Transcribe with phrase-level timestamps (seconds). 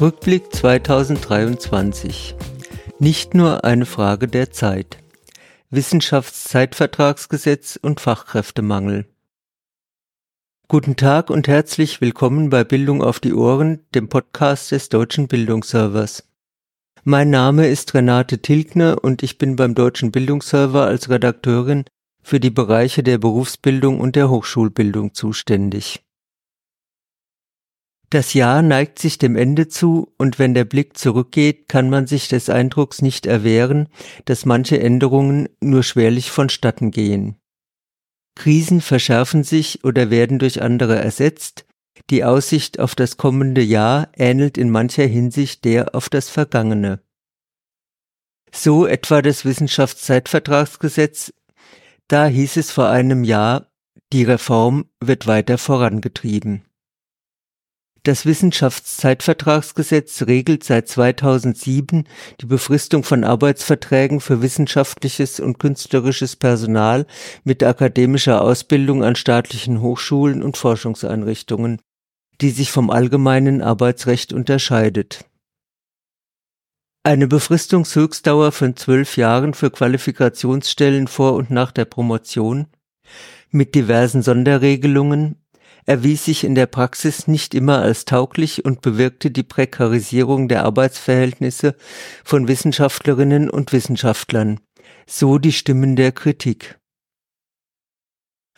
[0.00, 2.36] Rückblick 2023.
[2.98, 4.96] Nicht nur eine Frage der Zeit.
[5.68, 9.04] Wissenschaftszeitvertragsgesetz und Fachkräftemangel.
[10.68, 16.26] Guten Tag und herzlich willkommen bei Bildung auf die Ohren, dem Podcast des Deutschen Bildungsservers.
[17.04, 21.84] Mein Name ist Renate Tilgner und ich bin beim Deutschen Bildungsserver als Redakteurin
[22.22, 26.02] für die Bereiche der Berufsbildung und der Hochschulbildung zuständig.
[28.10, 32.26] Das Jahr neigt sich dem Ende zu, und wenn der Blick zurückgeht, kann man sich
[32.26, 33.88] des Eindrucks nicht erwehren,
[34.24, 37.36] dass manche Änderungen nur schwerlich vonstatten gehen.
[38.34, 41.66] Krisen verschärfen sich oder werden durch andere ersetzt,
[42.10, 47.00] die Aussicht auf das kommende Jahr ähnelt in mancher Hinsicht der auf das vergangene.
[48.52, 51.32] So etwa das Wissenschaftszeitvertragsgesetz,
[52.08, 53.70] da hieß es vor einem Jahr,
[54.12, 56.64] die Reform wird weiter vorangetrieben.
[58.02, 62.04] Das Wissenschaftszeitvertragsgesetz regelt seit 2007
[62.40, 67.06] die Befristung von Arbeitsverträgen für wissenschaftliches und künstlerisches Personal
[67.44, 71.82] mit akademischer Ausbildung an staatlichen Hochschulen und Forschungseinrichtungen,
[72.40, 75.26] die sich vom allgemeinen Arbeitsrecht unterscheidet.
[77.02, 82.66] Eine Befristungshöchstdauer von zwölf Jahren für Qualifikationsstellen vor und nach der Promotion
[83.50, 85.39] mit diversen Sonderregelungen
[85.86, 91.76] erwies sich in der Praxis nicht immer als tauglich und bewirkte die Prekarisierung der Arbeitsverhältnisse
[92.24, 94.60] von Wissenschaftlerinnen und Wissenschaftlern,
[95.06, 96.76] so die Stimmen der Kritik.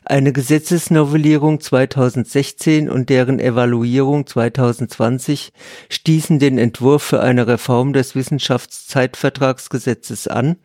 [0.04, 5.52] Eine Gesetzesnovellierung 2016 und deren Evaluierung 2020
[5.90, 10.56] stießen den Entwurf für eine Reform des Wissenschaftszeitvertragsgesetzes an,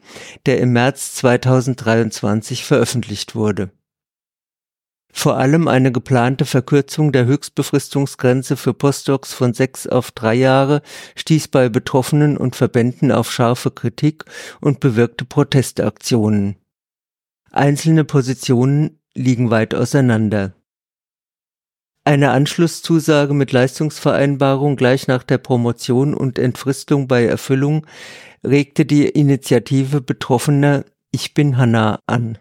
[0.48, 3.70] der im März 2023 veröffentlicht wurde
[5.12, 10.82] vor allem eine geplante Verkürzung der Höchstbefristungsgrenze für Postdocs von sechs auf drei Jahre
[11.16, 14.26] stieß bei Betroffenen und Verbänden auf scharfe Kritik
[14.62, 16.58] und bewirkte Protestaktionen.
[17.52, 20.54] Einzelne Positionen liegen weit auseinander.
[22.04, 27.86] Eine Anschlusszusage mit Leistungsvereinbarung gleich nach der Promotion und Entfristung bei Erfüllung
[28.46, 32.38] regte die Initiative Betroffener Ich bin Hanna an.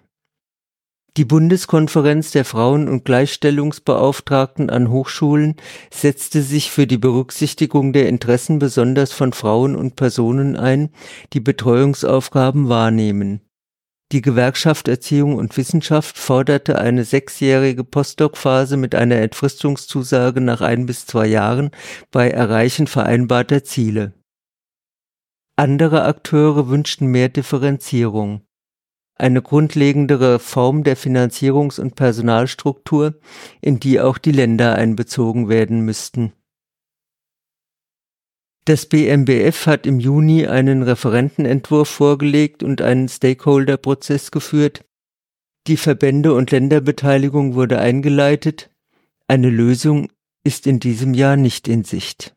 [1.16, 5.56] Die Bundeskonferenz der Frauen- und Gleichstellungsbeauftragten an Hochschulen
[5.90, 10.90] setzte sich für die Berücksichtigung der Interessen besonders von Frauen und Personen ein,
[11.32, 13.40] die Betreuungsaufgaben wahrnehmen.
[14.12, 21.06] Die Gewerkschaft Erziehung und Wissenschaft forderte eine sechsjährige Postdoc-Phase mit einer Entfristungszusage nach ein bis
[21.06, 21.70] zwei Jahren
[22.10, 24.12] bei Erreichen vereinbarter Ziele.
[25.56, 28.42] Andere Akteure wünschten mehr Differenzierung
[29.16, 33.14] eine grundlegendere Form der Finanzierungs- und Personalstruktur,
[33.60, 36.32] in die auch die Länder einbezogen werden müssten.
[38.66, 44.84] Das BMBF hat im Juni einen Referentenentwurf vorgelegt und einen Stakeholder-Prozess geführt.
[45.68, 48.70] Die Verbände und Länderbeteiligung wurde eingeleitet.
[49.28, 50.08] Eine Lösung
[50.44, 52.35] ist in diesem Jahr nicht in Sicht.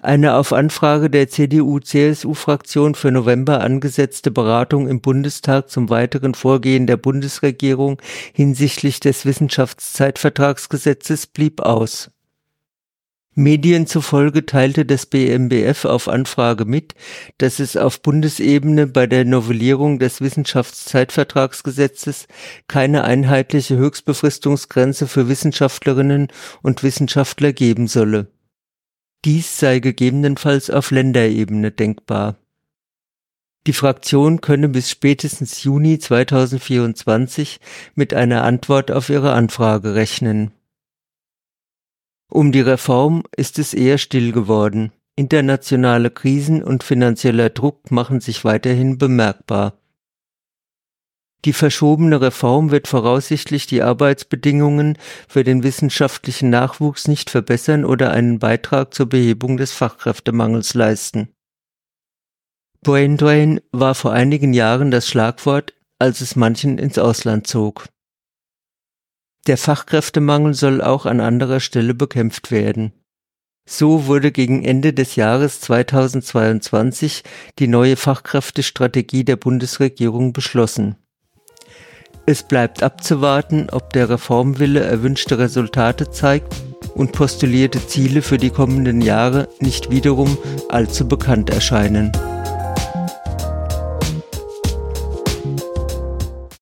[0.00, 6.96] Eine auf Anfrage der CDU-CSU-Fraktion für November angesetzte Beratung im Bundestag zum weiteren Vorgehen der
[6.96, 8.00] Bundesregierung
[8.32, 12.12] hinsichtlich des Wissenschaftszeitvertragsgesetzes blieb aus.
[13.34, 16.94] Medien zufolge teilte das BMBF auf Anfrage mit,
[17.38, 22.28] dass es auf Bundesebene bei der Novellierung des Wissenschaftszeitvertragsgesetzes
[22.68, 26.28] keine einheitliche Höchstbefristungsgrenze für Wissenschaftlerinnen
[26.62, 28.28] und Wissenschaftler geben solle.
[29.24, 32.36] Dies sei gegebenenfalls auf Länderebene denkbar.
[33.66, 37.60] Die Fraktion könne bis spätestens Juni 2024
[37.94, 40.52] mit einer Antwort auf ihre Anfrage rechnen.
[42.30, 44.92] Um die Reform ist es eher still geworden.
[45.16, 49.78] Internationale Krisen und finanzieller Druck machen sich weiterhin bemerkbar.
[51.48, 54.98] Die verschobene Reform wird voraussichtlich die Arbeitsbedingungen
[55.28, 61.30] für den wissenschaftlichen Nachwuchs nicht verbessern oder einen Beitrag zur Behebung des Fachkräftemangels leisten.
[62.82, 67.88] Brain Drain war vor einigen Jahren das Schlagwort, als es manchen ins Ausland zog.
[69.46, 72.92] Der Fachkräftemangel soll auch an anderer Stelle bekämpft werden.
[73.66, 77.22] So wurde gegen Ende des Jahres 2022
[77.58, 80.98] die neue Fachkräftestrategie der Bundesregierung beschlossen.
[82.30, 86.54] Es bleibt abzuwarten, ob der Reformwille erwünschte Resultate zeigt
[86.94, 90.36] und postulierte Ziele für die kommenden Jahre nicht wiederum
[90.68, 92.12] allzu bekannt erscheinen.